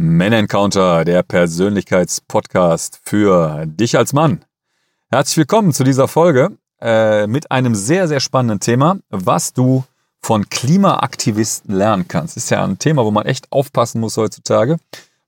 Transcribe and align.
Man 0.00 0.32
Encounter, 0.32 1.04
der 1.04 1.24
Persönlichkeitspodcast 1.24 3.00
für 3.02 3.66
dich 3.66 3.98
als 3.98 4.12
Mann. 4.12 4.44
Herzlich 5.10 5.38
willkommen 5.38 5.72
zu 5.72 5.82
dieser 5.82 6.06
Folge 6.06 6.56
äh, 6.80 7.26
mit 7.26 7.50
einem 7.50 7.74
sehr, 7.74 8.06
sehr 8.06 8.20
spannenden 8.20 8.60
Thema, 8.60 9.00
was 9.10 9.54
du 9.54 9.82
von 10.22 10.48
Klimaaktivisten 10.48 11.74
lernen 11.74 12.06
kannst. 12.06 12.36
Ist 12.36 12.48
ja 12.50 12.62
ein 12.62 12.78
Thema, 12.78 13.04
wo 13.04 13.10
man 13.10 13.26
echt 13.26 13.50
aufpassen 13.50 14.00
muss 14.00 14.16
heutzutage, 14.16 14.76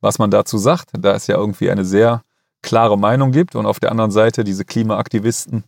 was 0.01 0.21
man 0.21 0.31
dazu 0.31 0.57
sagt, 0.57 0.91
da 0.93 1.17
es 1.17 1.27
ja 1.27 1.37
irgendwie 1.37 1.69
eine 1.69 1.85
sehr 1.85 2.23
klare 2.63 2.97
Meinung 2.97 3.33
gibt 3.33 3.57
und 3.57 3.67
auf 3.67 3.81
der 3.81 3.91
anderen 3.91 4.13
Seite 4.13 4.45
diese 4.45 4.65
Klimaaktivisten 4.65 5.65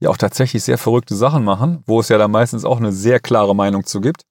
ja 0.00 0.10
auch 0.10 0.16
tatsächlich 0.16 0.64
sehr 0.64 0.78
verrückte 0.78 1.14
Sachen 1.14 1.44
machen, 1.44 1.84
wo 1.86 2.00
es 2.00 2.08
ja 2.08 2.18
da 2.18 2.26
meistens 2.26 2.64
auch 2.64 2.78
eine 2.78 2.90
sehr 2.90 3.20
klare 3.20 3.54
Meinung 3.54 3.86
zu 3.86 4.00
gibt. 4.00 4.22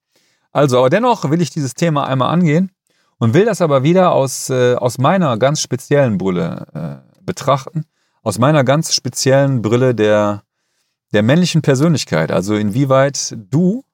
Also, 0.51 0.79
aber 0.79 0.89
dennoch 0.89 1.31
will 1.31 1.41
ich 1.41 1.51
dieses 1.51 1.73
Thema 1.73 2.05
einmal 2.05 2.33
angehen 2.33 2.70
und 3.23 3.33
will 3.33 3.45
das 3.45 3.61
aber 3.61 3.83
wieder 3.83 4.11
aus, 4.11 4.49
äh, 4.49 4.75
aus 4.75 4.97
meiner 4.97 5.37
ganz 5.37 5.61
speziellen 5.61 6.17
Brille 6.17 6.67
äh, 6.73 7.21
betrachten, 7.23 7.85
aus 8.21 8.38
meiner 8.38 8.65
ganz 8.65 8.93
speziellen 8.93 9.61
Brille 9.61 9.95
der, 9.95 10.43
der 11.13 11.23
männlichen 11.23 11.62
Persönlichkeit, 11.62 12.34
also 12.34 12.55
inwieweit 12.55 13.38
du 13.49 13.85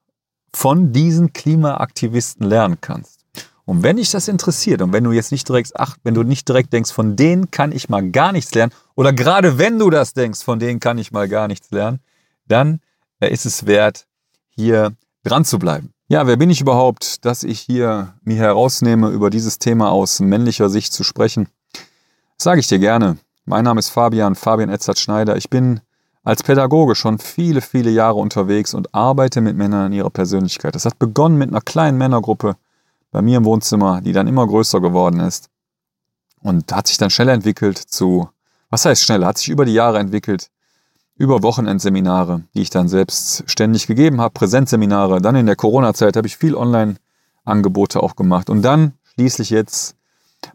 von 0.52 0.94
diesen 0.94 1.32
Klimaaktivisten 1.32 2.44
lernen 2.44 2.78
kannst. 2.82 3.24
Und 3.66 3.84
wenn 3.84 3.98
dich 3.98 4.10
das 4.10 4.28
interessiert 4.28 4.82
und 4.82 4.94
wenn 4.94 5.04
du 5.04 5.12
jetzt 5.12 5.32
nicht 5.32 5.48
direkt, 5.48 5.74
ach, 5.76 5.98
wenn 6.04 6.16
du 6.16 6.24
nicht 6.24 6.50
direkt 6.50 6.74
denkst, 6.74 6.92
von 6.92 7.16
denen 7.16 7.52
kann 7.52 7.72
ich 7.72 7.88
mal 7.88 8.10
gar 8.10 8.32
nichts 8.32 8.56
lernen, 8.56 8.74
oder 8.96 9.14
gerade 9.14 9.60
wenn 9.60 9.78
du 9.78 9.92
das 9.92 10.14
denkst, 10.16 10.44
von 10.44 10.58
denen 10.58 10.80
kann 10.80 10.98
ich 10.98 11.12
mal 11.12 11.30
gar 11.30 11.48
nichts 11.48 11.70
lernen, 11.70 12.00
dann 12.48 12.82
äh, 13.20 13.32
ist 13.32 13.46
es 13.46 13.68
wert, 13.68 14.08
hier 14.50 14.96
dran 15.24 15.46
zu 15.46 15.60
bleiben. 15.60 15.94
Ja, 16.12 16.26
wer 16.26 16.38
bin 16.38 16.50
ich 16.50 16.60
überhaupt, 16.60 17.24
dass 17.24 17.44
ich 17.44 17.60
hier 17.60 18.16
mir 18.24 18.38
herausnehme, 18.38 19.10
über 19.10 19.30
dieses 19.30 19.60
Thema 19.60 19.92
aus 19.92 20.20
männlicher 20.20 20.68
Sicht 20.68 20.92
zu 20.92 21.04
sprechen? 21.04 21.50
Das 21.72 22.46
sage 22.46 22.60
ich 22.62 22.66
dir 22.66 22.80
gerne. 22.80 23.20
Mein 23.46 23.64
Name 23.64 23.78
ist 23.78 23.90
Fabian, 23.90 24.34
Fabian 24.34 24.72
Edzard 24.72 24.98
Schneider. 24.98 25.38
Ich 25.38 25.52
bin 25.52 25.82
als 26.24 26.42
Pädagoge 26.42 26.96
schon 26.96 27.20
viele, 27.20 27.62
viele 27.62 27.92
Jahre 27.92 28.16
unterwegs 28.16 28.74
und 28.74 28.96
arbeite 28.96 29.40
mit 29.40 29.56
Männern 29.56 29.92
in 29.92 30.00
ihrer 30.00 30.10
Persönlichkeit. 30.10 30.74
Das 30.74 30.86
hat 30.86 30.98
begonnen 30.98 31.38
mit 31.38 31.52
einer 31.52 31.62
kleinen 31.62 32.00
Männergruppe 32.00 32.56
bei 33.12 33.22
mir 33.22 33.38
im 33.38 33.46
Wohnzimmer, 33.46 34.02
die 34.02 34.12
dann 34.12 34.26
immer 34.26 34.48
größer 34.48 34.82
geworden 34.82 35.20
ist 35.20 35.52
und 36.42 36.74
hat 36.74 36.88
sich 36.88 36.98
dann 36.98 37.12
schnell 37.12 37.30
entwickelt 37.30 37.78
zu, 37.78 38.28
was 38.72 38.84
heißt 38.84 39.04
schnell, 39.04 39.24
hat 39.24 39.38
sich 39.38 39.50
über 39.50 39.64
die 39.64 39.74
Jahre 39.74 40.00
entwickelt 40.00 40.50
über 41.20 41.44
Wochenendseminare, 41.44 42.44
die 42.56 42.62
ich 42.62 42.70
dann 42.70 42.88
selbst 42.88 43.44
ständig 43.46 43.88
gegeben 43.88 44.22
habe, 44.22 44.34
Präsenzseminare. 44.34 45.22
Dann 45.22 45.36
in 45.36 45.46
der 45.46 45.58
Corona-Zeit 45.58 46.16
habe 46.16 46.28
ich 46.28 46.38
viel 46.38 46.56
Online-Angebote 46.56 48.02
auch 48.02 48.16
gemacht. 48.16 48.50
Und 48.50 48.62
dann 48.62 48.94
schließlich 49.14 49.50
jetzt 49.50 49.98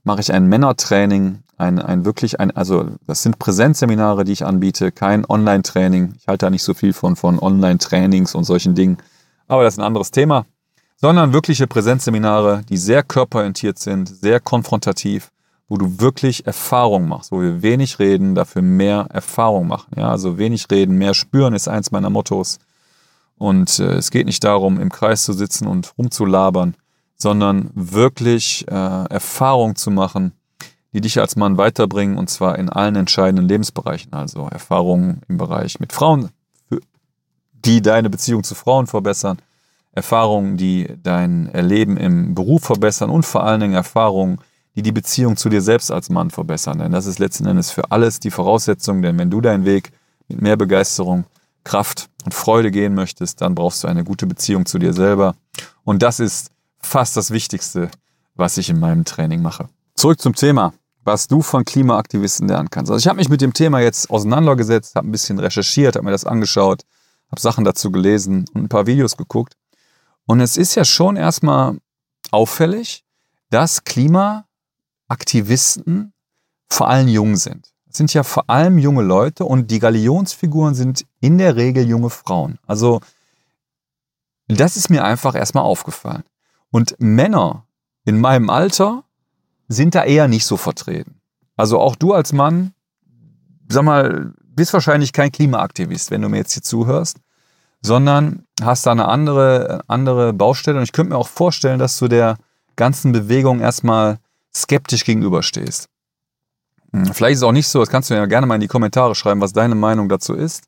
mache 0.04 0.22
ich 0.22 0.32
ein 0.32 0.46
Männertraining, 0.46 1.40
ein, 1.58 1.78
ein 1.78 2.06
wirklich 2.06 2.40
ein, 2.40 2.50
also 2.50 2.88
das 3.06 3.22
sind 3.22 3.38
Präsenzseminare, 3.38 4.24
die 4.24 4.32
ich 4.32 4.46
anbiete, 4.46 4.90
kein 4.90 5.26
Online-Training. 5.26 6.14
Ich 6.18 6.26
halte 6.26 6.46
da 6.46 6.50
nicht 6.50 6.62
so 6.62 6.72
viel 6.72 6.94
von, 6.94 7.14
von 7.14 7.38
Online-Trainings 7.38 8.34
und 8.34 8.44
solchen 8.44 8.74
Dingen. 8.74 8.96
Aber 9.46 9.64
das 9.64 9.74
ist 9.74 9.80
ein 9.80 9.84
anderes 9.84 10.12
Thema. 10.12 10.46
Sondern 10.96 11.34
wirkliche 11.34 11.66
Präsenzseminare, 11.66 12.62
die 12.70 12.78
sehr 12.78 13.02
körperorientiert 13.02 13.78
sind, 13.78 14.08
sehr 14.08 14.40
konfrontativ 14.40 15.30
wo 15.68 15.76
du 15.76 16.00
wirklich 16.00 16.46
Erfahrung 16.46 17.08
machst, 17.08 17.32
wo 17.32 17.40
wir 17.40 17.62
wenig 17.62 17.98
reden, 17.98 18.34
dafür 18.34 18.62
mehr 18.62 19.06
Erfahrung 19.10 19.66
machen. 19.66 19.92
Ja, 19.96 20.10
also 20.10 20.38
wenig 20.38 20.66
reden, 20.70 20.96
mehr 20.96 21.14
spüren 21.14 21.54
ist 21.54 21.68
eins 21.68 21.90
meiner 21.90 22.10
Mottos. 22.10 22.58
Und 23.36 23.78
äh, 23.78 23.94
es 23.94 24.10
geht 24.10 24.26
nicht 24.26 24.44
darum, 24.44 24.78
im 24.78 24.90
Kreis 24.90 25.24
zu 25.24 25.32
sitzen 25.32 25.66
und 25.66 25.94
rumzulabern, 25.98 26.74
sondern 27.16 27.70
wirklich 27.74 28.66
äh, 28.68 28.74
Erfahrung 28.74 29.76
zu 29.76 29.90
machen, 29.90 30.32
die 30.92 31.00
dich 31.00 31.18
als 31.18 31.36
Mann 31.36 31.58
weiterbringen 31.58 32.18
und 32.18 32.30
zwar 32.30 32.58
in 32.58 32.68
allen 32.68 32.94
entscheidenden 32.94 33.48
Lebensbereichen. 33.48 34.12
Also 34.12 34.46
Erfahrungen 34.46 35.22
im 35.28 35.38
Bereich 35.38 35.80
mit 35.80 35.92
Frauen, 35.92 36.30
die 37.64 37.82
deine 37.82 38.10
Beziehung 38.10 38.44
zu 38.44 38.54
Frauen 38.54 38.86
verbessern, 38.86 39.38
Erfahrungen, 39.92 40.56
die 40.56 40.88
dein 41.02 41.48
Erleben 41.52 41.96
im 41.96 42.34
Beruf 42.34 42.64
verbessern 42.64 43.10
und 43.10 43.24
vor 43.24 43.44
allen 43.44 43.60
Dingen 43.60 43.74
Erfahrungen, 43.74 44.38
die 44.76 44.82
die 44.82 44.92
Beziehung 44.92 45.36
zu 45.36 45.48
dir 45.48 45.60
selbst 45.60 45.90
als 45.90 46.10
Mann 46.10 46.30
verbessern. 46.30 46.78
Denn 46.78 46.92
das 46.92 47.06
ist 47.06 47.18
letzten 47.18 47.46
Endes 47.46 47.70
für 47.70 47.90
alles 47.90 48.20
die 48.20 48.30
Voraussetzung. 48.30 49.02
Denn 49.02 49.18
wenn 49.18 49.30
du 49.30 49.40
deinen 49.40 49.64
Weg 49.64 49.92
mit 50.28 50.42
mehr 50.42 50.56
Begeisterung, 50.56 51.24
Kraft 51.62 52.08
und 52.24 52.34
Freude 52.34 52.70
gehen 52.70 52.94
möchtest, 52.94 53.40
dann 53.40 53.54
brauchst 53.54 53.84
du 53.84 53.88
eine 53.88 54.04
gute 54.04 54.26
Beziehung 54.26 54.66
zu 54.66 54.78
dir 54.78 54.92
selber. 54.92 55.34
Und 55.84 56.02
das 56.02 56.20
ist 56.20 56.50
fast 56.80 57.16
das 57.16 57.30
Wichtigste, 57.30 57.90
was 58.34 58.58
ich 58.58 58.68
in 58.68 58.78
meinem 58.78 59.04
Training 59.04 59.42
mache. 59.42 59.68
Zurück 59.94 60.20
zum 60.20 60.34
Thema, 60.34 60.74
was 61.04 61.28
du 61.28 61.40
von 61.42 61.64
Klimaaktivisten 61.64 62.48
lernen 62.48 62.70
kannst. 62.70 62.90
Also 62.90 62.98
ich 62.98 63.06
habe 63.08 63.16
mich 63.16 63.28
mit 63.28 63.40
dem 63.40 63.52
Thema 63.52 63.80
jetzt 63.80 64.10
auseinandergesetzt, 64.10 64.96
habe 64.96 65.08
ein 65.08 65.12
bisschen 65.12 65.38
recherchiert, 65.38 65.96
habe 65.96 66.04
mir 66.04 66.10
das 66.10 66.24
angeschaut, 66.24 66.82
habe 67.30 67.40
Sachen 67.40 67.64
dazu 67.64 67.90
gelesen 67.90 68.44
und 68.54 68.64
ein 68.64 68.68
paar 68.68 68.86
Videos 68.86 69.16
geguckt. 69.16 69.54
Und 70.26 70.40
es 70.40 70.56
ist 70.56 70.74
ja 70.74 70.84
schon 70.84 71.16
erstmal 71.16 71.78
auffällig, 72.30 73.04
dass 73.50 73.84
Klima 73.84 74.46
Aktivisten 75.08 76.12
vor 76.68 76.88
allem 76.88 77.08
jung 77.08 77.36
sind. 77.36 77.72
Das 77.86 77.98
sind 77.98 78.12
ja 78.12 78.22
vor 78.22 78.50
allem 78.50 78.78
junge 78.78 79.02
Leute 79.02 79.44
und 79.44 79.70
die 79.70 79.78
Galionsfiguren 79.78 80.74
sind 80.74 81.06
in 81.20 81.38
der 81.38 81.56
Regel 81.56 81.86
junge 81.88 82.10
Frauen. 82.10 82.58
Also 82.66 83.00
das 84.48 84.76
ist 84.76 84.90
mir 84.90 85.04
einfach 85.04 85.34
erstmal 85.34 85.64
aufgefallen. 85.64 86.24
Und 86.70 86.96
Männer 86.98 87.66
in 88.04 88.20
meinem 88.20 88.50
Alter 88.50 89.04
sind 89.68 89.94
da 89.94 90.04
eher 90.04 90.28
nicht 90.28 90.44
so 90.44 90.56
vertreten. 90.56 91.20
Also 91.56 91.78
auch 91.78 91.96
du 91.96 92.12
als 92.12 92.32
Mann, 92.32 92.74
sag 93.68 93.84
mal, 93.84 94.32
bist 94.40 94.72
wahrscheinlich 94.72 95.12
kein 95.12 95.32
Klimaaktivist, 95.32 96.10
wenn 96.10 96.22
du 96.22 96.28
mir 96.28 96.38
jetzt 96.38 96.52
hier 96.52 96.62
zuhörst, 96.62 97.18
sondern 97.80 98.44
hast 98.62 98.86
da 98.86 98.92
eine 98.92 99.08
andere, 99.08 99.82
andere 99.86 100.32
Baustelle. 100.32 100.78
Und 100.78 100.84
ich 100.84 100.92
könnte 100.92 101.12
mir 101.12 101.18
auch 101.18 101.28
vorstellen, 101.28 101.78
dass 101.78 101.98
du 101.98 102.08
der 102.08 102.38
ganzen 102.76 103.12
Bewegung 103.12 103.60
erstmal 103.60 104.18
skeptisch 104.56 105.04
gegenüberstehst. 105.04 105.88
Hm, 106.92 107.12
vielleicht 107.12 107.34
ist 107.34 107.38
es 107.40 107.44
auch 107.44 107.52
nicht 107.52 107.68
so, 107.68 107.80
das 107.80 107.88
kannst 107.88 108.10
du 108.10 108.14
ja 108.14 108.26
gerne 108.26 108.46
mal 108.46 108.54
in 108.54 108.60
die 108.60 108.68
Kommentare 108.68 109.14
schreiben, 109.14 109.40
was 109.40 109.52
deine 109.52 109.74
Meinung 109.74 110.08
dazu 110.08 110.34
ist. 110.34 110.64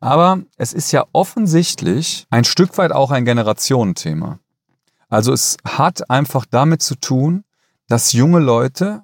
Aber 0.00 0.40
es 0.56 0.72
ist 0.72 0.90
ja 0.90 1.04
offensichtlich 1.12 2.26
ein 2.30 2.44
Stück 2.44 2.76
weit 2.78 2.90
auch 2.90 3.12
ein 3.12 3.24
Generationenthema. 3.24 4.40
Also 5.08 5.32
es 5.32 5.56
hat 5.64 6.10
einfach 6.10 6.44
damit 6.50 6.82
zu 6.82 6.96
tun, 6.96 7.44
dass 7.86 8.12
junge 8.12 8.40
Leute 8.40 9.02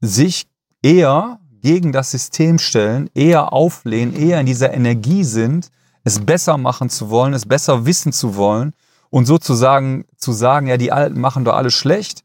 sich 0.00 0.46
eher 0.82 1.40
gegen 1.62 1.92
das 1.92 2.10
System 2.10 2.58
stellen, 2.58 3.08
eher 3.14 3.54
auflehnen, 3.54 4.14
eher 4.14 4.40
in 4.40 4.46
dieser 4.46 4.74
Energie 4.74 5.24
sind, 5.24 5.70
es 6.02 6.20
besser 6.20 6.58
machen 6.58 6.90
zu 6.90 7.08
wollen, 7.08 7.32
es 7.32 7.46
besser 7.46 7.86
wissen 7.86 8.12
zu 8.12 8.36
wollen 8.36 8.74
und 9.08 9.24
sozusagen 9.24 10.04
zu 10.16 10.32
sagen, 10.32 10.66
ja, 10.66 10.76
die 10.76 10.92
Alten 10.92 11.18
machen 11.18 11.46
doch 11.46 11.54
alles 11.54 11.72
schlecht 11.72 12.24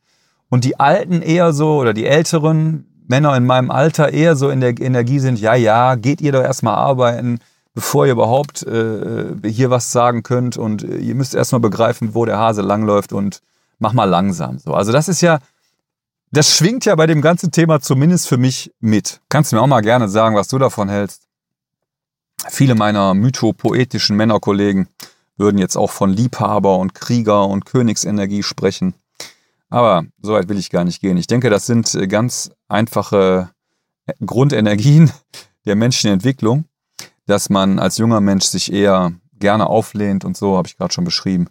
und 0.49 0.63
die 0.63 0.79
Alten 0.79 1.21
eher 1.21 1.53
so 1.53 1.77
oder 1.77 1.93
die 1.93 2.05
älteren 2.05 2.85
Männer 3.07 3.35
in 3.35 3.45
meinem 3.45 3.71
Alter 3.71 4.13
eher 4.13 4.35
so 4.35 4.49
in 4.49 4.61
der 4.61 4.79
Energie 4.79 5.19
sind, 5.19 5.39
ja, 5.39 5.55
ja, 5.55 5.95
geht 5.95 6.21
ihr 6.21 6.31
doch 6.31 6.43
erstmal 6.43 6.75
arbeiten, 6.75 7.39
bevor 7.73 8.05
ihr 8.05 8.11
überhaupt 8.11 8.63
äh, 8.63 9.33
hier 9.43 9.69
was 9.69 9.91
sagen 9.91 10.21
könnt 10.23 10.57
und 10.57 10.83
äh, 10.83 10.97
ihr 10.97 11.15
müsst 11.15 11.33
erstmal 11.33 11.59
begreifen, 11.59 12.13
wo 12.13 12.25
der 12.25 12.37
Hase 12.37 12.61
langläuft 12.61 13.13
und 13.13 13.41
mach 13.79 13.93
mal 13.93 14.05
langsam. 14.05 14.59
So, 14.59 14.73
also 14.73 14.91
das 14.91 15.07
ist 15.07 15.21
ja, 15.21 15.39
das 16.31 16.55
schwingt 16.55 16.85
ja 16.85 16.95
bei 16.95 17.07
dem 17.07 17.21
ganzen 17.21 17.51
Thema 17.51 17.79
zumindest 17.81 18.27
für 18.27 18.37
mich 18.37 18.71
mit. 18.79 19.21
Kannst 19.29 19.51
du 19.51 19.55
mir 19.55 19.63
auch 19.63 19.67
mal 19.67 19.81
gerne 19.81 20.07
sagen, 20.09 20.35
was 20.35 20.47
du 20.47 20.59
davon 20.59 20.89
hältst. 20.89 21.23
Viele 22.47 22.75
meiner 22.75 23.15
mythopoetischen 23.15 24.15
Männerkollegen 24.15 24.87
würden 25.37 25.57
jetzt 25.57 25.77
auch 25.77 25.89
von 25.89 26.11
Liebhaber 26.11 26.77
und 26.77 26.93
Krieger 26.93 27.47
und 27.47 27.65
Königsenergie 27.65 28.43
sprechen. 28.43 28.93
Aber 29.69 30.03
so 30.21 30.33
weit 30.33 30.49
will 30.49 30.57
ich 30.57 30.69
gar 30.69 30.83
nicht 30.83 31.01
gehen. 31.01 31.17
Ich 31.17 31.27
denke, 31.27 31.49
das 31.49 31.65
sind 31.65 31.93
äh, 31.95 32.07
ganz 32.07 32.51
einfache 32.67 33.49
äh, 34.05 34.13
Grundenergien 34.25 35.11
der 35.65 35.75
menschlichen 35.75 36.13
Entwicklung, 36.13 36.65
dass 37.27 37.49
man 37.49 37.79
als 37.79 37.97
junger 37.97 38.21
Mensch 38.21 38.45
sich 38.45 38.73
eher 38.73 39.13
gerne 39.33 39.67
auflehnt 39.67 40.25
und 40.25 40.35
so, 40.35 40.57
habe 40.57 40.67
ich 40.67 40.77
gerade 40.77 40.93
schon 40.93 41.03
beschrieben. 41.03 41.47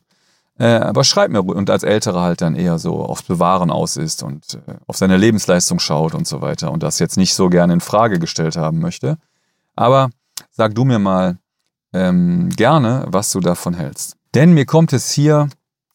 Äh, 0.59 0.67
aber 0.67 1.05
schreibt 1.05 1.32
mir, 1.32 1.43
und 1.43 1.70
als 1.70 1.85
Älterer 1.85 2.23
halt 2.23 2.41
dann 2.41 2.56
eher 2.56 2.79
so 2.79 3.00
aufs 3.00 3.23
Bewahren 3.23 3.70
aus 3.70 3.97
ist 3.97 4.25
und 4.25 4.59
auf 4.88 4.97
seine 4.97 5.17
Lebensleistung 5.17 5.79
schaut 5.79 6.14
und 6.14 6.26
so 6.26 6.41
weiter 6.41 6.73
und 6.73 6.82
das 6.82 6.99
jetzt 6.99 7.17
nicht 7.17 7.35
so 7.35 7.49
gerne 7.49 7.75
in 7.75 7.81
Frage 7.81 8.19
gestellt 8.19 8.56
haben 8.56 8.81
möchte. 8.81 9.19
Aber 9.76 10.11
sag 10.50 10.75
du 10.75 10.85
mir 10.85 10.99
mal 10.99 11.38
ähm, 11.93 12.50
gerne, 12.50 13.06
was 13.09 13.31
du 13.31 13.38
davon 13.38 13.75
hältst. 13.75 14.17
Denn 14.35 14.53
mir 14.53 14.67
kommt 14.67 14.93
es 14.93 15.11
hier 15.12 15.49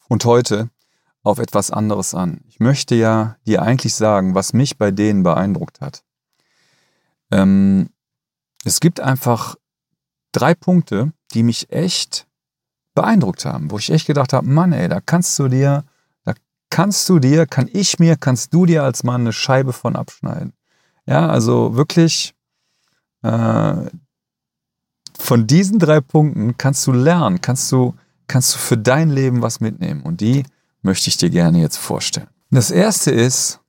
und 0.08 0.24
heute 0.24 0.70
auf 1.24 1.38
etwas 1.38 1.70
anderes 1.70 2.14
an. 2.14 2.42
Ich 2.46 2.60
möchte 2.60 2.94
ja 2.94 3.36
dir 3.46 3.62
eigentlich 3.62 3.94
sagen, 3.94 4.34
was 4.34 4.52
mich 4.52 4.76
bei 4.76 4.90
denen 4.90 5.22
beeindruckt 5.22 5.80
hat. 5.80 6.04
Ähm, 7.32 7.88
es 8.64 8.78
gibt 8.78 9.00
einfach 9.00 9.56
drei 10.32 10.54
Punkte, 10.54 11.12
die 11.32 11.42
mich 11.42 11.72
echt 11.72 12.26
beeindruckt 12.94 13.46
haben, 13.46 13.70
wo 13.70 13.78
ich 13.78 13.90
echt 13.90 14.06
gedacht 14.06 14.34
habe, 14.34 14.46
Mann, 14.46 14.72
ey, 14.72 14.88
da 14.88 15.00
kannst 15.00 15.38
du 15.38 15.48
dir, 15.48 15.84
da 16.24 16.34
kannst 16.70 17.08
du 17.08 17.18
dir, 17.18 17.46
kann 17.46 17.68
ich 17.72 17.98
mir, 17.98 18.16
kannst 18.16 18.52
du 18.52 18.66
dir 18.66 18.84
als 18.84 19.02
Mann 19.02 19.22
eine 19.22 19.32
Scheibe 19.32 19.72
von 19.72 19.96
abschneiden. 19.96 20.52
Ja, 21.06 21.28
also 21.28 21.74
wirklich 21.74 22.34
äh, 23.22 23.86
von 25.18 25.46
diesen 25.46 25.78
drei 25.78 26.00
Punkten 26.02 26.58
kannst 26.58 26.86
du 26.86 26.92
lernen, 26.92 27.40
kannst 27.40 27.72
du, 27.72 27.94
kannst 28.26 28.54
du 28.54 28.58
für 28.58 28.76
dein 28.76 29.10
Leben 29.10 29.40
was 29.40 29.60
mitnehmen. 29.60 30.02
Und 30.02 30.20
die 30.20 30.44
möchte 30.84 31.08
ich 31.08 31.16
dir 31.16 31.30
gerne 31.30 31.60
jetzt 31.60 31.78
vorstellen. 31.78 32.28
Das 32.50 32.70
erste 32.70 33.10
ist, 33.10 33.60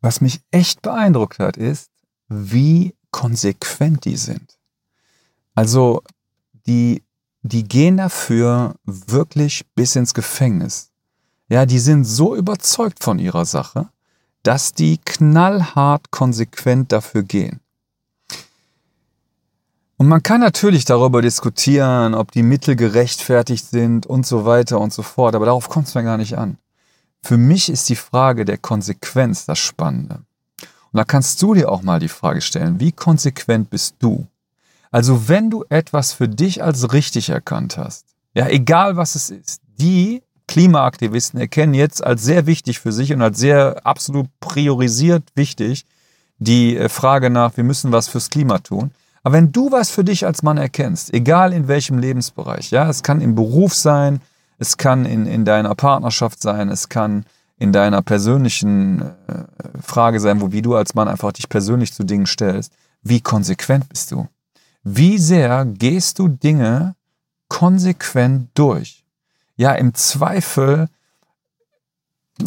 was 0.00 0.20
mich 0.20 0.40
echt 0.50 0.82
beeindruckt 0.82 1.38
hat, 1.38 1.56
ist, 1.56 1.90
wie 2.28 2.94
konsequent 3.10 4.04
die 4.04 4.16
sind. 4.16 4.58
Also, 5.54 6.02
die, 6.66 7.02
die 7.42 7.64
gehen 7.64 7.96
dafür 7.96 8.74
wirklich 8.84 9.64
bis 9.74 9.96
ins 9.96 10.14
Gefängnis. 10.14 10.90
Ja, 11.48 11.64
die 11.64 11.78
sind 11.78 12.04
so 12.04 12.34
überzeugt 12.34 13.02
von 13.02 13.18
ihrer 13.18 13.44
Sache, 13.44 13.88
dass 14.42 14.72
die 14.72 14.98
knallhart 14.98 16.10
konsequent 16.10 16.92
dafür 16.92 17.22
gehen. 17.22 17.60
Und 19.98 20.08
man 20.08 20.22
kann 20.22 20.40
natürlich 20.40 20.84
darüber 20.84 21.22
diskutieren, 21.22 22.14
ob 22.14 22.30
die 22.30 22.42
Mittel 22.42 22.76
gerechtfertigt 22.76 23.66
sind 23.70 24.06
und 24.06 24.26
so 24.26 24.44
weiter 24.44 24.78
und 24.78 24.92
so 24.92 25.02
fort, 25.02 25.34
aber 25.34 25.46
darauf 25.46 25.68
kommt 25.68 25.88
es 25.88 25.94
mir 25.94 26.04
gar 26.04 26.18
nicht 26.18 26.36
an. 26.36 26.58
Für 27.22 27.38
mich 27.38 27.70
ist 27.70 27.88
die 27.88 27.96
Frage 27.96 28.44
der 28.44 28.58
Konsequenz 28.58 29.46
das 29.46 29.58
Spannende. 29.58 30.20
Und 30.92 30.98
da 30.98 31.04
kannst 31.04 31.40
du 31.42 31.54
dir 31.54 31.70
auch 31.70 31.82
mal 31.82 31.98
die 31.98 32.08
Frage 32.08 32.40
stellen, 32.42 32.78
wie 32.78 32.92
konsequent 32.92 33.70
bist 33.70 33.96
du? 33.98 34.26
Also 34.90 35.28
wenn 35.28 35.50
du 35.50 35.64
etwas 35.68 36.12
für 36.12 36.28
dich 36.28 36.62
als 36.62 36.92
richtig 36.92 37.30
erkannt 37.30 37.76
hast, 37.78 38.04
ja, 38.34 38.48
egal 38.48 38.96
was 38.96 39.14
es 39.14 39.30
ist, 39.30 39.62
die 39.78 40.22
Klimaaktivisten 40.46 41.40
erkennen 41.40 41.74
jetzt 41.74 42.04
als 42.04 42.22
sehr 42.22 42.46
wichtig 42.46 42.78
für 42.78 42.92
sich 42.92 43.12
und 43.12 43.22
als 43.22 43.38
sehr 43.38 43.84
absolut 43.84 44.28
priorisiert 44.40 45.24
wichtig 45.34 45.84
die 46.38 46.76
äh, 46.76 46.88
Frage 46.88 47.30
nach, 47.30 47.56
wir 47.56 47.64
müssen 47.64 47.92
was 47.92 48.08
fürs 48.08 48.30
Klima 48.30 48.58
tun. 48.58 48.90
Aber 49.26 49.32
wenn 49.32 49.50
du 49.50 49.72
was 49.72 49.90
für 49.90 50.04
dich 50.04 50.24
als 50.24 50.44
Mann 50.44 50.56
erkennst, 50.56 51.12
egal 51.12 51.52
in 51.52 51.66
welchem 51.66 51.98
Lebensbereich, 51.98 52.70
ja, 52.70 52.88
es 52.88 53.02
kann 53.02 53.20
im 53.20 53.34
Beruf 53.34 53.74
sein, 53.74 54.20
es 54.58 54.76
kann 54.76 55.04
in, 55.04 55.26
in 55.26 55.44
deiner 55.44 55.74
Partnerschaft 55.74 56.40
sein, 56.40 56.68
es 56.68 56.88
kann 56.88 57.26
in 57.58 57.72
deiner 57.72 58.02
persönlichen 58.02 59.02
äh, 59.02 59.42
Frage 59.82 60.20
sein, 60.20 60.40
wo 60.40 60.52
wie 60.52 60.62
du 60.62 60.76
als 60.76 60.94
Mann 60.94 61.08
einfach 61.08 61.32
dich 61.32 61.48
persönlich 61.48 61.92
zu 61.92 62.04
Dingen 62.04 62.26
stellst, 62.26 62.72
wie 63.02 63.20
konsequent 63.20 63.88
bist 63.88 64.12
du? 64.12 64.28
Wie 64.84 65.18
sehr 65.18 65.64
gehst 65.64 66.20
du 66.20 66.28
Dinge 66.28 66.94
konsequent 67.48 68.50
durch? 68.54 69.04
Ja, 69.56 69.72
im 69.72 69.92
Zweifel, 69.94 70.86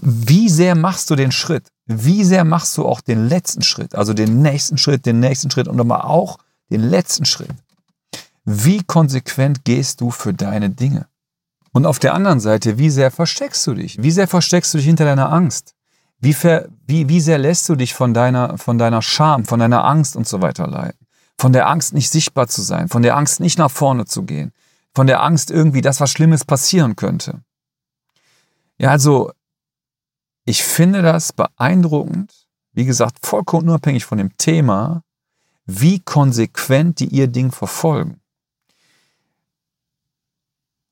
wie 0.01 0.47
sehr 0.47 0.75
machst 0.75 1.09
du 1.09 1.17
den 1.17 1.33
Schritt? 1.33 1.67
Wie 1.87 2.23
sehr 2.23 2.45
machst 2.45 2.77
du 2.77 2.85
auch 2.85 3.01
den 3.01 3.27
letzten 3.27 3.63
Schritt, 3.63 3.95
also 3.95 4.13
den 4.13 4.41
nächsten 4.41 4.77
Schritt, 4.77 5.05
den 5.05 5.19
nächsten 5.19 5.51
Schritt 5.51 5.67
und 5.67 5.77
aber 5.77 6.05
auch 6.05 6.37
den 6.69 6.81
letzten 6.81 7.25
Schritt? 7.25 7.53
Wie 8.45 8.83
konsequent 8.83 9.63
gehst 9.65 10.01
du 10.01 10.11
für 10.11 10.33
deine 10.33 10.69
Dinge? 10.69 11.07
Und 11.71 11.85
auf 11.85 11.99
der 11.99 12.13
anderen 12.13 12.39
Seite, 12.39 12.77
wie 12.77 12.89
sehr 12.89 13.11
versteckst 13.11 13.65
du 13.67 13.75
dich? 13.75 14.01
Wie 14.01 14.11
sehr 14.11 14.27
versteckst 14.27 14.73
du 14.73 14.77
dich 14.79 14.87
hinter 14.87 15.05
deiner 15.05 15.31
Angst? 15.31 15.75
Wie, 16.19 16.33
ver, 16.33 16.67
wie, 16.85 17.07
wie 17.07 17.21
sehr 17.21 17.37
lässt 17.37 17.69
du 17.69 17.75
dich 17.75 17.93
von 17.93 18.13
deiner, 18.13 18.57
von 18.57 18.77
deiner 18.77 19.01
Scham, 19.01 19.45
von 19.45 19.59
deiner 19.59 19.85
Angst 19.85 20.15
und 20.15 20.27
so 20.27 20.41
weiter 20.41 20.67
leiten? 20.67 21.05
Von 21.37 21.53
der 21.53 21.69
Angst, 21.69 21.93
nicht 21.93 22.09
sichtbar 22.09 22.47
zu 22.47 22.61
sein, 22.61 22.89
von 22.89 23.01
der 23.01 23.15
Angst, 23.15 23.39
nicht 23.39 23.57
nach 23.57 23.71
vorne 23.71 24.05
zu 24.05 24.23
gehen, 24.23 24.51
von 24.93 25.07
der 25.07 25.23
Angst 25.23 25.51
irgendwie, 25.51 25.81
dass 25.81 26.01
was 26.01 26.11
Schlimmes 26.11 26.43
passieren 26.43 26.95
könnte. 26.95 27.41
Ja, 28.77 28.89
also, 28.89 29.31
ich 30.43 30.63
finde 30.63 31.01
das 31.01 31.31
beeindruckend, 31.31 32.33
wie 32.73 32.85
gesagt, 32.85 33.25
vollkommen 33.25 33.69
unabhängig 33.69 34.05
von 34.05 34.17
dem 34.17 34.35
Thema, 34.35 35.03
wie 35.71 35.99
konsequent 35.99 36.99
die 36.99 37.09
ihr 37.09 37.27
Ding 37.27 37.51
verfolgen. 37.51 38.19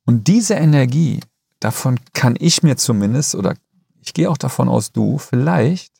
Und 0.06 0.28
diese 0.28 0.54
Energie, 0.54 1.20
davon 1.60 2.00
kann 2.14 2.36
ich 2.40 2.62
mir 2.62 2.78
zumindest, 2.78 3.34
oder 3.34 3.56
ich 4.02 4.14
gehe 4.14 4.30
auch 4.30 4.38
davon 4.38 4.70
aus, 4.70 4.92
du 4.92 5.18
vielleicht 5.18 5.94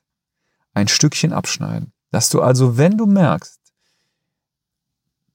ein 0.76 0.88
Stückchen 0.88 1.34
abschneiden. 1.34 1.92
Dass 2.12 2.30
du 2.30 2.42
also, 2.42 2.78
wenn 2.78 2.98
du 3.00 3.08
merkst, 3.08 3.60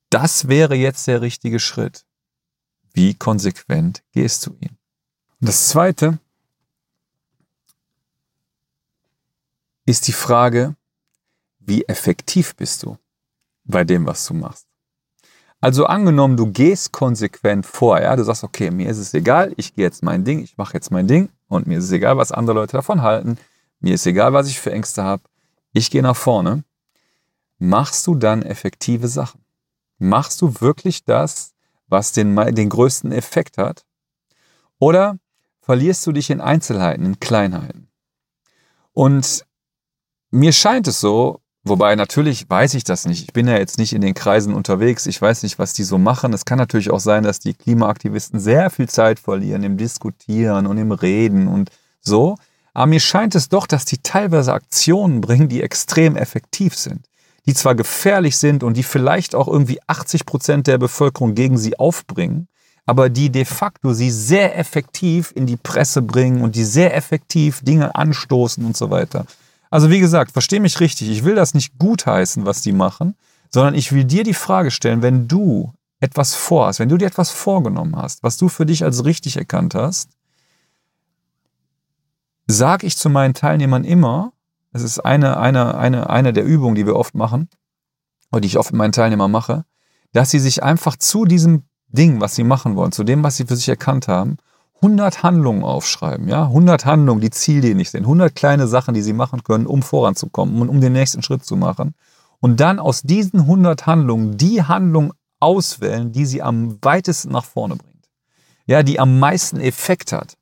das 0.08 0.46
wäre 0.46 0.76
jetzt 0.76 1.08
der 1.08 1.20
richtige 1.20 1.58
Schritt, 1.58 2.06
wie 2.94 3.14
konsequent 3.14 4.04
gehst 4.12 4.46
du 4.46 4.56
ihn? 4.60 4.78
Und 5.40 5.48
das 5.48 5.66
Zweite 5.68 6.20
ist 9.84 10.06
die 10.06 10.12
Frage, 10.12 10.76
wie 11.58 11.84
effektiv 11.86 12.54
bist 12.54 12.84
du 12.84 12.98
bei 13.64 13.84
dem, 13.84 14.06
was 14.06 14.26
du 14.26 14.34
machst? 14.34 14.66
Also 15.60 15.86
angenommen, 15.86 16.36
du 16.36 16.46
gehst 16.46 16.92
konsequent 16.92 17.64
vor, 17.66 18.00
ja, 18.00 18.16
du 18.16 18.24
sagst, 18.24 18.42
okay, 18.42 18.70
mir 18.72 18.90
ist 18.90 18.98
es 18.98 19.14
egal, 19.14 19.52
ich 19.56 19.74
gehe 19.74 19.84
jetzt 19.84 20.02
mein 20.02 20.24
Ding, 20.24 20.40
ich 20.40 20.56
mache 20.56 20.74
jetzt 20.74 20.90
mein 20.90 21.06
Ding 21.06 21.28
und 21.46 21.68
mir 21.68 21.78
ist 21.78 21.84
es 21.84 21.92
egal, 21.92 22.16
was 22.16 22.32
andere 22.32 22.56
Leute 22.56 22.72
davon 22.72 23.02
halten, 23.02 23.38
mir 23.78 23.94
ist 23.94 24.06
egal, 24.06 24.32
was 24.32 24.48
ich 24.48 24.58
für 24.58 24.72
Ängste 24.72 25.04
habe, 25.04 25.22
ich 25.72 25.90
gehe 25.90 26.02
nach 26.02 26.16
vorne. 26.16 26.64
Machst 27.58 28.06
du 28.08 28.16
dann 28.16 28.42
effektive 28.42 29.06
Sachen? 29.06 29.44
Machst 29.98 30.42
du 30.42 30.60
wirklich 30.60 31.04
das, 31.04 31.54
was 31.86 32.10
den, 32.10 32.34
den 32.34 32.68
größten 32.68 33.12
Effekt 33.12 33.58
hat? 33.58 33.84
Oder 34.78 35.18
verlierst 35.60 36.04
du 36.06 36.12
dich 36.12 36.30
in 36.30 36.40
Einzelheiten, 36.40 37.06
in 37.06 37.20
Kleinheiten? 37.20 37.88
Und 38.92 39.46
mir 40.30 40.52
scheint 40.52 40.88
es 40.88 41.00
so, 41.00 41.41
Wobei 41.64 41.94
natürlich 41.94 42.50
weiß 42.50 42.74
ich 42.74 42.82
das 42.82 43.06
nicht. 43.06 43.22
Ich 43.22 43.32
bin 43.32 43.46
ja 43.46 43.56
jetzt 43.56 43.78
nicht 43.78 43.92
in 43.92 44.00
den 44.00 44.14
Kreisen 44.14 44.52
unterwegs. 44.52 45.06
Ich 45.06 45.22
weiß 45.22 45.44
nicht, 45.44 45.60
was 45.60 45.72
die 45.74 45.84
so 45.84 45.96
machen. 45.96 46.32
Es 46.32 46.44
kann 46.44 46.58
natürlich 46.58 46.90
auch 46.90 46.98
sein, 46.98 47.22
dass 47.22 47.38
die 47.38 47.54
Klimaaktivisten 47.54 48.40
sehr 48.40 48.68
viel 48.70 48.88
Zeit 48.88 49.20
verlieren 49.20 49.62
im 49.62 49.76
Diskutieren 49.76 50.66
und 50.66 50.76
im 50.78 50.90
Reden 50.90 51.46
und 51.46 51.70
so. 52.00 52.36
Aber 52.74 52.86
mir 52.86 53.00
scheint 53.00 53.36
es 53.36 53.48
doch, 53.48 53.68
dass 53.68 53.84
die 53.84 53.98
teilweise 53.98 54.52
Aktionen 54.52 55.20
bringen, 55.20 55.48
die 55.48 55.62
extrem 55.62 56.16
effektiv 56.16 56.76
sind. 56.76 57.06
Die 57.46 57.54
zwar 57.54 57.76
gefährlich 57.76 58.36
sind 58.36 58.64
und 58.64 58.76
die 58.76 58.82
vielleicht 58.82 59.34
auch 59.34 59.46
irgendwie 59.46 59.78
80 59.86 60.26
Prozent 60.26 60.66
der 60.66 60.78
Bevölkerung 60.78 61.34
gegen 61.34 61.58
sie 61.58 61.78
aufbringen, 61.78 62.48
aber 62.86 63.08
die 63.08 63.30
de 63.30 63.44
facto 63.44 63.92
sie 63.92 64.10
sehr 64.10 64.58
effektiv 64.58 65.32
in 65.34 65.46
die 65.46 65.56
Presse 65.56 66.02
bringen 66.02 66.42
und 66.42 66.56
die 66.56 66.64
sehr 66.64 66.96
effektiv 66.96 67.60
Dinge 67.62 67.94
anstoßen 67.94 68.64
und 68.64 68.76
so 68.76 68.90
weiter. 68.90 69.26
Also 69.72 69.88
wie 69.88 70.00
gesagt, 70.00 70.32
versteh 70.32 70.60
mich 70.60 70.80
richtig, 70.80 71.08
ich 71.08 71.24
will 71.24 71.34
das 71.34 71.54
nicht 71.54 71.78
gutheißen, 71.78 72.44
was 72.44 72.60
die 72.60 72.72
machen, 72.72 73.14
sondern 73.48 73.74
ich 73.74 73.90
will 73.90 74.04
dir 74.04 74.22
die 74.22 74.34
Frage 74.34 74.70
stellen, 74.70 75.00
wenn 75.00 75.28
du 75.28 75.72
etwas 75.98 76.34
vorhast, 76.34 76.78
wenn 76.78 76.90
du 76.90 76.98
dir 76.98 77.06
etwas 77.06 77.30
vorgenommen 77.30 77.96
hast, 77.96 78.22
was 78.22 78.36
du 78.36 78.50
für 78.50 78.66
dich 78.66 78.84
als 78.84 79.06
richtig 79.06 79.38
erkannt 79.38 79.74
hast, 79.74 80.10
sage 82.46 82.86
ich 82.86 82.98
zu 82.98 83.08
meinen 83.08 83.32
Teilnehmern 83.32 83.84
immer, 83.84 84.34
es 84.72 84.82
ist 84.82 84.98
eine, 84.98 85.38
eine, 85.38 85.74
eine, 85.74 86.10
eine 86.10 86.34
der 86.34 86.44
Übungen, 86.44 86.74
die 86.74 86.84
wir 86.84 86.96
oft 86.96 87.14
machen, 87.14 87.48
oder 88.30 88.42
die 88.42 88.48
ich 88.48 88.58
oft 88.58 88.72
mit 88.72 88.78
meinen 88.78 88.92
Teilnehmern 88.92 89.30
mache, 89.30 89.64
dass 90.12 90.30
sie 90.30 90.38
sich 90.38 90.62
einfach 90.62 90.96
zu 90.96 91.24
diesem 91.24 91.62
Ding, 91.88 92.20
was 92.20 92.34
sie 92.34 92.44
machen 92.44 92.76
wollen, 92.76 92.92
zu 92.92 93.04
dem, 93.04 93.22
was 93.22 93.38
sie 93.38 93.46
für 93.46 93.56
sich 93.56 93.70
erkannt 93.70 94.06
haben, 94.06 94.36
100 94.82 95.22
Handlungen 95.22 95.62
aufschreiben, 95.62 96.28
ja, 96.28 96.44
100 96.44 96.84
Handlungen, 96.84 97.20
die 97.20 97.30
zieldienlich 97.30 97.90
sind, 97.90 98.02
100 98.02 98.34
kleine 98.34 98.66
Sachen, 98.66 98.94
die 98.94 99.02
sie 99.02 99.12
machen 99.12 99.44
können, 99.44 99.66
um 99.66 99.82
voranzukommen 99.82 100.60
und 100.60 100.68
um 100.68 100.80
den 100.80 100.92
nächsten 100.92 101.22
Schritt 101.22 101.44
zu 101.44 101.56
machen. 101.56 101.94
Und 102.40 102.58
dann 102.58 102.80
aus 102.80 103.02
diesen 103.02 103.40
100 103.40 103.86
Handlungen 103.86 104.36
die 104.36 104.62
Handlung 104.62 105.12
auswählen, 105.38 106.10
die 106.10 106.26
sie 106.26 106.42
am 106.42 106.78
weitesten 106.82 107.30
nach 107.30 107.44
vorne 107.44 107.76
bringt. 107.76 108.08
Ja, 108.66 108.82
die 108.82 108.98
am 108.98 109.20
meisten 109.20 109.60
Effekt 109.60 110.12
hat. 110.12 110.36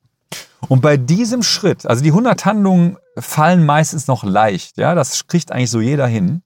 Und 0.68 0.80
bei 0.80 0.96
diesem 0.96 1.42
Schritt, 1.42 1.86
also 1.86 2.02
die 2.02 2.10
100 2.10 2.44
Handlungen 2.44 2.96
fallen 3.18 3.64
meistens 3.64 4.06
noch 4.06 4.24
leicht, 4.24 4.78
ja, 4.78 4.94
das 4.94 5.26
kriegt 5.26 5.52
eigentlich 5.52 5.70
so 5.70 5.80
jeder 5.80 6.06
hin 6.06 6.42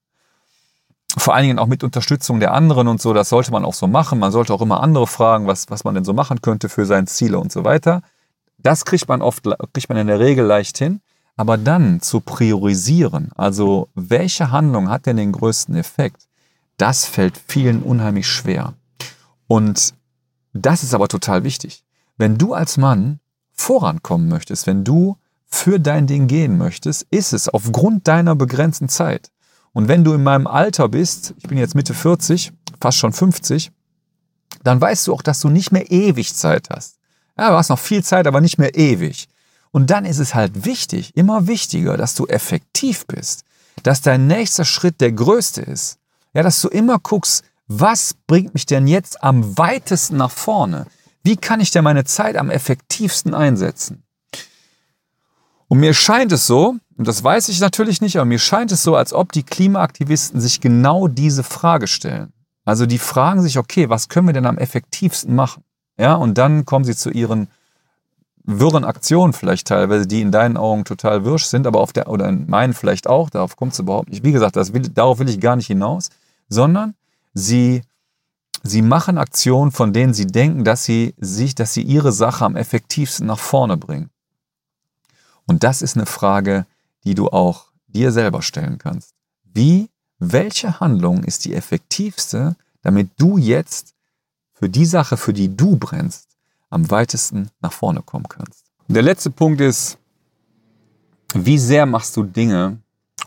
vor 1.24 1.34
allen 1.34 1.46
Dingen 1.46 1.58
auch 1.58 1.68
mit 1.68 1.82
Unterstützung 1.82 2.38
der 2.38 2.52
anderen 2.52 2.86
und 2.86 3.00
so, 3.00 3.14
das 3.14 3.30
sollte 3.30 3.50
man 3.50 3.64
auch 3.64 3.72
so 3.72 3.86
machen. 3.86 4.18
Man 4.18 4.30
sollte 4.30 4.52
auch 4.52 4.60
immer 4.60 4.82
andere 4.82 5.06
fragen, 5.06 5.46
was, 5.46 5.70
was 5.70 5.82
man 5.82 5.94
denn 5.94 6.04
so 6.04 6.12
machen 6.12 6.42
könnte 6.42 6.68
für 6.68 6.84
seine 6.84 7.06
Ziele 7.06 7.38
und 7.38 7.50
so 7.50 7.64
weiter. 7.64 8.02
Das 8.58 8.84
kriegt 8.84 9.08
man 9.08 9.22
oft, 9.22 9.48
kriegt 9.72 9.88
man 9.88 9.96
in 9.96 10.08
der 10.08 10.20
Regel 10.20 10.44
leicht 10.44 10.76
hin. 10.76 11.00
Aber 11.34 11.56
dann 11.56 12.02
zu 12.02 12.20
priorisieren, 12.20 13.30
also 13.36 13.88
welche 13.94 14.50
Handlung 14.50 14.90
hat 14.90 15.06
denn 15.06 15.16
den 15.16 15.32
größten 15.32 15.74
Effekt, 15.76 16.28
das 16.76 17.06
fällt 17.06 17.40
vielen 17.48 17.82
unheimlich 17.82 18.28
schwer. 18.28 18.74
Und 19.46 19.94
das 20.52 20.82
ist 20.82 20.92
aber 20.92 21.08
total 21.08 21.42
wichtig. 21.42 21.84
Wenn 22.18 22.36
du 22.36 22.52
als 22.52 22.76
Mann 22.76 23.18
vorankommen 23.50 24.28
möchtest, 24.28 24.66
wenn 24.66 24.84
du 24.84 25.16
für 25.46 25.80
dein 25.80 26.06
Ding 26.06 26.26
gehen 26.26 26.58
möchtest, 26.58 27.06
ist 27.10 27.32
es 27.32 27.48
aufgrund 27.48 28.08
deiner 28.08 28.36
begrenzten 28.36 28.90
Zeit 28.90 29.30
und 29.74 29.88
wenn 29.88 30.04
du 30.04 30.14
in 30.14 30.22
meinem 30.22 30.46
Alter 30.46 30.88
bist, 30.88 31.34
ich 31.36 31.48
bin 31.48 31.58
jetzt 31.58 31.74
Mitte 31.74 31.92
40, 31.92 32.52
fast 32.80 32.96
schon 32.96 33.12
50, 33.12 33.70
dann 34.62 34.80
weißt 34.80 35.08
du 35.08 35.12
auch, 35.12 35.20
dass 35.20 35.40
du 35.40 35.50
nicht 35.50 35.72
mehr 35.72 35.90
ewig 35.90 36.34
Zeit 36.34 36.70
hast. 36.70 36.96
Ja, 37.36 37.50
du 37.50 37.56
hast 37.56 37.68
noch 37.68 37.78
viel 37.78 38.02
Zeit, 38.02 38.26
aber 38.26 38.40
nicht 38.40 38.56
mehr 38.56 38.76
ewig. 38.76 39.28
Und 39.72 39.90
dann 39.90 40.04
ist 40.04 40.20
es 40.20 40.36
halt 40.36 40.64
wichtig, 40.64 41.16
immer 41.16 41.48
wichtiger, 41.48 41.96
dass 41.96 42.14
du 42.14 42.26
effektiv 42.26 43.06
bist, 43.06 43.42
dass 43.82 44.00
dein 44.00 44.28
nächster 44.28 44.64
Schritt 44.64 45.00
der 45.00 45.10
größte 45.10 45.62
ist. 45.62 45.98
Ja, 46.32 46.44
dass 46.44 46.60
du 46.60 46.68
immer 46.68 47.00
guckst, 47.00 47.44
was 47.66 48.14
bringt 48.28 48.54
mich 48.54 48.66
denn 48.66 48.86
jetzt 48.86 49.24
am 49.24 49.58
weitesten 49.58 50.18
nach 50.18 50.30
vorne? 50.30 50.86
Wie 51.24 51.36
kann 51.36 51.58
ich 51.58 51.72
denn 51.72 51.82
meine 51.82 52.04
Zeit 52.04 52.36
am 52.36 52.50
effektivsten 52.50 53.34
einsetzen? 53.34 54.03
Und 55.68 55.80
mir 55.80 55.94
scheint 55.94 56.32
es 56.32 56.46
so, 56.46 56.76
und 56.96 57.08
das 57.08 57.24
weiß 57.24 57.48
ich 57.48 57.60
natürlich 57.60 58.00
nicht, 58.00 58.16
aber 58.16 58.24
mir 58.24 58.38
scheint 58.38 58.70
es 58.72 58.82
so, 58.82 58.96
als 58.96 59.12
ob 59.12 59.32
die 59.32 59.42
Klimaaktivisten 59.42 60.40
sich 60.40 60.60
genau 60.60 61.08
diese 61.08 61.42
Frage 61.42 61.86
stellen. 61.86 62.32
Also 62.64 62.86
die 62.86 62.98
fragen 62.98 63.42
sich, 63.42 63.58
okay, 63.58 63.88
was 63.88 64.08
können 64.08 64.28
wir 64.28 64.32
denn 64.32 64.46
am 64.46 64.58
effektivsten 64.58 65.34
machen? 65.34 65.64
Ja, 65.98 66.14
und 66.14 66.38
dann 66.38 66.64
kommen 66.64 66.84
sie 66.84 66.96
zu 66.96 67.10
ihren 67.10 67.48
wirren 68.44 68.84
Aktionen 68.84 69.32
vielleicht 69.32 69.66
teilweise, 69.66 70.06
die 70.06 70.20
in 70.20 70.30
deinen 70.30 70.56
Augen 70.56 70.84
total 70.84 71.24
wirsch 71.24 71.46
sind, 71.46 71.66
aber 71.66 71.80
auf 71.80 71.92
der, 71.92 72.08
oder 72.08 72.28
in 72.28 72.48
meinen 72.48 72.74
vielleicht 72.74 73.06
auch, 73.06 73.30
darauf 73.30 73.56
kommt 73.56 73.72
es 73.72 73.78
überhaupt 73.78 74.10
nicht. 74.10 74.22
Wie 74.22 74.32
gesagt, 74.32 74.56
will, 74.56 74.82
darauf 74.82 75.18
will 75.18 75.28
ich 75.28 75.40
gar 75.40 75.56
nicht 75.56 75.66
hinaus, 75.66 76.10
sondern 76.48 76.94
sie, 77.32 77.82
sie 78.62 78.82
machen 78.82 79.18
Aktionen, 79.18 79.72
von 79.72 79.92
denen 79.92 80.12
sie 80.12 80.26
denken, 80.26 80.64
dass 80.64 80.84
sie 80.84 81.14
sich, 81.16 81.54
dass 81.54 81.72
sie 81.72 81.82
ihre 81.82 82.12
Sache 82.12 82.44
am 82.44 82.56
effektivsten 82.56 83.26
nach 83.26 83.38
vorne 83.38 83.78
bringen. 83.78 84.10
Und 85.46 85.64
das 85.64 85.82
ist 85.82 85.96
eine 85.96 86.06
Frage, 86.06 86.66
die 87.04 87.14
du 87.14 87.28
auch 87.28 87.66
dir 87.86 88.12
selber 88.12 88.42
stellen 88.42 88.78
kannst. 88.78 89.14
Wie, 89.44 89.88
welche 90.18 90.80
Handlung 90.80 91.24
ist 91.24 91.44
die 91.44 91.54
effektivste, 91.54 92.56
damit 92.82 93.10
du 93.18 93.38
jetzt 93.38 93.94
für 94.52 94.68
die 94.68 94.86
Sache, 94.86 95.16
für 95.16 95.32
die 95.32 95.54
du 95.54 95.76
brennst, 95.76 96.28
am 96.70 96.90
weitesten 96.90 97.50
nach 97.60 97.72
vorne 97.72 98.02
kommen 98.02 98.28
kannst. 98.28 98.64
Und 98.88 98.94
der 98.94 99.02
letzte 99.02 99.30
Punkt 99.30 99.60
ist, 99.60 99.98
wie 101.34 101.58
sehr 101.58 101.86
machst 101.86 102.16
du 102.16 102.22
Dinge, 102.22 102.78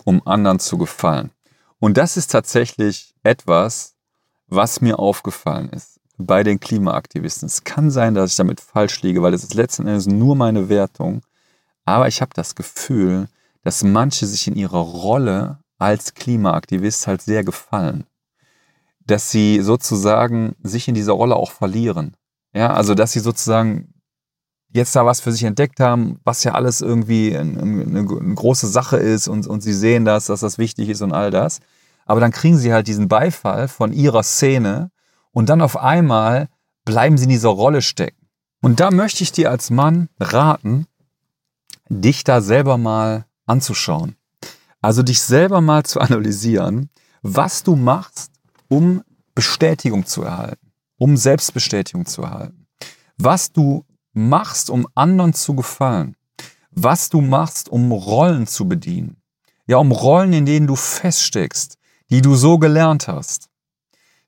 um 0.03 0.25
anderen 0.25 0.59
zu 0.59 0.77
gefallen? 0.77 1.31
Und 1.79 1.97
das 1.97 2.17
ist 2.17 2.31
tatsächlich 2.31 3.13
etwas, 3.23 3.95
was 4.47 4.81
mir 4.81 4.97
aufgefallen 4.99 5.69
ist 5.69 5.99
bei 6.17 6.43
den 6.43 6.59
Klimaaktivisten. 6.59 7.47
Es 7.47 7.63
kann 7.63 7.91
sein, 7.91 8.15
dass 8.15 8.31
ich 8.31 8.37
damit 8.37 8.59
falsch 8.59 9.01
liege, 9.01 9.21
weil 9.21 9.33
es 9.33 9.43
ist 9.43 9.53
letzten 9.53 9.87
Endes 9.87 10.07
nur 10.07 10.35
meine 10.35 10.69
Wertung. 10.69 11.21
Aber 11.87 12.09
ich 12.09 12.21
habe 12.21 12.31
das 12.35 12.53
Gefühl, 12.53 13.29
dass 13.63 13.81
manche 13.81 14.27
sich 14.27 14.45
in 14.45 14.57
ihrer 14.57 14.79
Rolle 14.79 15.59
als 15.77 16.13
Klimaaktivist 16.13 17.07
halt 17.07 17.21
sehr 17.21 17.45
gefallen. 17.45 18.03
Dass 19.05 19.31
sie 19.31 19.61
sozusagen 19.61 20.57
sich 20.61 20.89
in 20.89 20.95
dieser 20.95 21.13
Rolle 21.13 21.37
auch 21.37 21.51
verlieren. 21.51 22.17
Ja, 22.53 22.73
also 22.73 22.93
dass 22.93 23.13
sie 23.13 23.21
sozusagen 23.21 23.93
jetzt 24.73 24.97
da 24.97 25.05
was 25.05 25.21
für 25.21 25.31
sich 25.31 25.45
entdeckt 25.45 25.79
haben, 25.79 26.19
was 26.25 26.43
ja 26.43 26.55
alles 26.55 26.81
irgendwie 26.81 27.37
eine, 27.37 28.03
große 28.05 28.67
Sache 28.67 28.97
ist 28.97 29.29
und, 29.29 29.47
und 29.47 29.61
sie 29.61 29.73
sehen 29.73 30.03
das, 30.03 30.25
dass 30.25 30.41
das 30.41 30.57
wichtig 30.57 30.89
ist 30.89 31.01
und 31.01 31.13
all 31.13 31.31
das. 31.31 31.61
Aber 32.05 32.19
dann 32.19 32.31
kriegen 32.31 32.57
sie 32.57 32.73
halt 32.73 32.87
diesen 32.87 33.07
Beifall 33.07 33.69
von 33.69 33.93
ihrer 33.93 34.23
Szene 34.23 34.91
und 35.31 35.47
dann 35.47 35.61
auf 35.61 35.77
einmal 35.77 36.49
bleiben 36.83 37.17
sie 37.17 37.23
in 37.25 37.29
dieser 37.29 37.49
Rolle 37.49 37.81
stecken. 37.81 38.27
Und 38.61 38.81
da 38.81 38.91
möchte 38.91 39.23
ich 39.23 39.31
dir 39.31 39.51
als 39.51 39.69
Mann 39.69 40.09
raten, 40.19 40.85
dich 41.89 42.23
da 42.23 42.41
selber 42.41 42.77
mal 42.77 43.25
anzuschauen. 43.45 44.15
Also 44.81 45.03
dich 45.03 45.21
selber 45.21 45.61
mal 45.61 45.83
zu 45.83 45.99
analysieren, 45.99 46.89
was 47.21 47.63
du 47.63 47.75
machst, 47.75 48.31
um 48.67 49.03
Bestätigung 49.33 50.05
zu 50.05 50.23
erhalten 50.23 50.67
um 50.97 51.15
Selbstbestätigung 51.15 52.05
zu 52.05 52.23
erhalten. 52.23 52.67
Was 53.17 53.51
du 53.51 53.85
machst, 54.13 54.69
um 54.69 54.87
anderen 54.95 55.33
zu 55.33 55.55
gefallen. 55.55 56.15
Was 56.71 57.09
du 57.09 57.21
machst, 57.21 57.69
um 57.69 57.91
Rollen 57.91 58.47
zu 58.47 58.67
bedienen. 58.67 59.17
Ja, 59.67 59.77
um 59.77 59.91
Rollen, 59.91 60.33
in 60.33 60.45
denen 60.45 60.67
du 60.67 60.75
feststeckst, 60.75 61.77
die 62.09 62.21
du 62.21 62.35
so 62.35 62.57
gelernt 62.57 63.07
hast. 63.07 63.49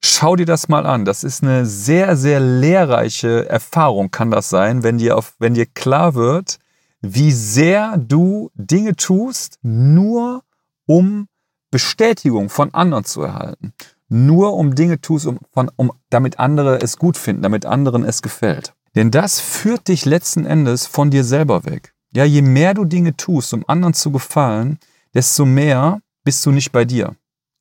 Schau 0.03 0.35
dir 0.35 0.45
das 0.45 0.67
mal 0.67 0.85
an. 0.85 1.05
Das 1.05 1.23
ist 1.23 1.43
eine 1.43 1.65
sehr, 1.65 2.15
sehr 2.15 2.39
lehrreiche 2.39 3.47
Erfahrung, 3.49 4.11
kann 4.11 4.31
das 4.31 4.49
sein, 4.49 4.83
wenn 4.83 4.97
dir, 4.97 5.17
auf, 5.17 5.35
wenn 5.39 5.53
dir 5.53 5.65
klar 5.65 6.15
wird, 6.15 6.59
wie 7.01 7.31
sehr 7.31 7.97
du 7.97 8.51
Dinge 8.55 8.95
tust, 8.95 9.59
nur 9.61 10.43
um 10.85 11.27
Bestätigung 11.71 12.49
von 12.49 12.73
anderen 12.73 13.05
zu 13.05 13.21
erhalten 13.21 13.73
nur 14.09 14.55
um 14.55 14.75
Dinge 14.75 14.99
tust, 14.99 15.25
um, 15.27 15.39
von, 15.51 15.71
um, 15.75 15.91
damit 16.09 16.39
andere 16.39 16.81
es 16.81 16.97
gut 16.97 17.17
finden, 17.17 17.43
damit 17.43 17.65
anderen 17.65 18.03
es 18.03 18.21
gefällt. 18.21 18.73
Denn 18.95 19.11
das 19.11 19.39
führt 19.39 19.87
dich 19.87 20.05
letzten 20.05 20.45
Endes 20.45 20.87
von 20.87 21.11
dir 21.11 21.23
selber 21.23 21.63
weg. 21.65 21.93
Ja, 22.11 22.25
je 22.25 22.41
mehr 22.41 22.73
du 22.73 22.85
Dinge 22.85 23.15
tust, 23.15 23.53
um 23.53 23.63
anderen 23.67 23.93
zu 23.93 24.11
gefallen, 24.11 24.79
desto 25.13 25.45
mehr 25.45 26.01
bist 26.23 26.43
du 26.45 26.51
nicht 26.51 26.71
bei 26.71 26.85
dir. 26.85 27.15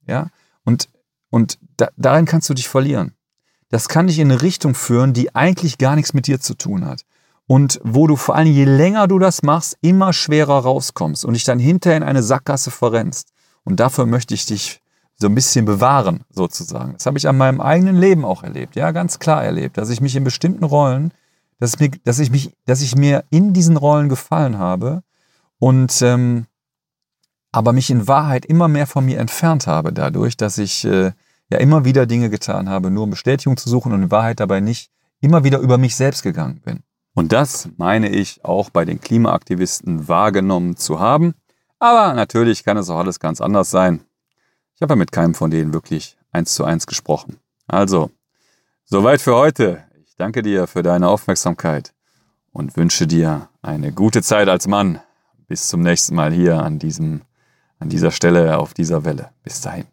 Ja, 0.07 0.31
und, 0.65 0.89
und 1.29 1.59
da, 1.77 1.91
darin 1.99 2.25
kannst 2.25 2.49
du 2.49 2.55
dich 2.55 2.69
verlieren. 2.69 3.13
Das 3.69 3.89
kann 3.91 4.07
dich 4.07 4.19
in 4.19 4.31
eine 4.31 4.41
Richtung 4.41 4.75
führen, 4.75 5.13
die 5.13 5.35
eigentlich 5.35 5.77
gar 5.77 5.97
nichts 5.97 6.15
mit 6.15 6.27
dir 6.27 6.41
zu 6.41 6.55
tun 6.55 6.87
hat. 6.87 7.05
Und 7.49 7.81
wo 7.83 8.07
du 8.07 8.17
vor 8.17 8.37
allem, 8.37 8.53
je 8.53 8.67
länger 8.67 9.09
du 9.09 9.19
das 9.19 9.43
machst, 9.43 9.79
immer 9.81 10.13
schwerer 10.13 10.59
rauskommst 10.59 11.25
und 11.25 11.33
dich 11.33 11.45
dann 11.45 11.59
hinterher 11.59 11.97
in 11.97 12.03
eine 12.03 12.23
Sackgasse 12.23 12.71
verrennst. 12.71 13.33
Und 13.65 13.81
dafür 13.81 14.05
möchte 14.05 14.35
ich 14.35 14.45
dich 14.45 14.83
so 15.17 15.29
ein 15.29 15.35
bisschen 15.35 15.65
bewahren, 15.65 16.25
sozusagen. 16.31 16.93
Das 16.93 17.07
habe 17.07 17.17
ich 17.17 17.27
an 17.27 17.39
meinem 17.39 17.63
eigenen 17.63 17.97
Leben 17.97 18.27
auch 18.27 18.43
erlebt, 18.43 18.77
ja, 18.77 18.93
ganz 18.93 19.19
klar 19.19 19.43
erlebt, 19.43 19.79
dass 19.79 19.89
ich 19.89 20.03
mich 20.03 20.15
in 20.15 20.25
bestimmten 20.25 20.63
Rollen, 20.63 21.13
dass, 21.59 21.81
mir, 21.81 21.91
dass 22.05 22.19
ich 22.19 22.31
mich, 22.31 22.55
dass 22.67 22.83
ich 22.83 22.95
mir 22.95 23.25
in 23.31 23.55
diesen 23.55 23.79
Rollen 23.79 24.11
gefallen 24.11 24.59
habe 24.59 25.03
und 25.59 26.03
ähm, 26.03 26.47
aber 27.51 27.73
mich 27.73 27.91
in 27.91 28.07
Wahrheit 28.07 28.45
immer 28.45 28.69
mehr 28.69 28.87
von 28.87 29.07
mir 29.07 29.19
entfernt 29.19 29.67
habe, 29.67 29.93
dadurch, 29.95 30.37
dass 30.37 30.59
ich 30.59 30.85
äh, 30.85 31.13
ja 31.51 31.59
immer 31.59 31.87
wieder 31.87 32.05
Dinge 32.05 32.29
getan 32.29 32.69
habe, 32.69 32.91
nur 32.91 33.05
um 33.05 33.11
Bestätigung 33.11 33.57
zu 33.57 33.71
suchen 33.71 33.93
und 33.93 34.03
in 34.03 34.11
Wahrheit 34.11 34.39
dabei 34.39 34.61
nicht 34.61 34.91
immer 35.21 35.45
wieder 35.45 35.59
über 35.59 35.79
mich 35.79 35.97
selbst 35.97 36.23
gegangen 36.23 36.61
bin. 36.61 36.83
Und 37.19 37.33
das 37.33 37.69
meine 37.79 38.11
ich 38.11 38.45
auch 38.45 38.71
bei 38.71 38.85
den 38.85 39.01
Klimaaktivisten 39.01 40.07
wahrgenommen 40.07 40.77
zu 40.77 41.01
haben. 41.01 41.35
Aber 41.81 42.15
natürlich 42.15 42.63
kann 42.63 42.77
es 42.77 42.89
auch 42.91 42.99
alles 42.99 43.19
ganz 43.19 43.41
anders 43.41 43.73
sein. 43.73 44.05
Ich 44.77 44.83
habe 44.83 44.93
ja 44.93 44.97
mit 44.97 45.11
keinem 45.11 45.35
von 45.35 45.51
denen 45.51 45.73
wirklich 45.73 46.17
eins 46.31 46.55
zu 46.55 46.63
eins 46.63 46.87
gesprochen. 46.87 47.41
Also, 47.67 48.13
soweit 48.85 49.21
für 49.21 49.35
heute. 49.35 49.83
Ich 50.07 50.15
danke 50.15 50.43
dir 50.43 50.69
für 50.69 50.85
deine 50.85 51.09
Aufmerksamkeit 51.09 51.93
und 52.53 52.77
wünsche 52.77 53.09
dir 53.09 53.49
eine 53.63 53.91
gute 53.91 54.23
Zeit 54.23 54.49
als 54.49 54.69
Mann. 54.69 55.01
Bis 55.49 55.67
zum 55.67 55.81
nächsten 55.81 56.15
Mal 56.15 56.33
hier 56.33 56.63
an 56.63 56.79
diesem, 56.79 57.23
an 57.81 57.89
dieser 57.89 58.13
Stelle 58.13 58.59
auf 58.59 58.75
dieser 58.75 59.05
Welle. 59.05 59.31
Bis 59.43 59.61
dahin. 59.61 59.89